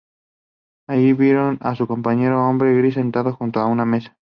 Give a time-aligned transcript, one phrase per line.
[0.89, 4.17] Allí vieron a un pequeño hombre gris sentado junto a una mesa.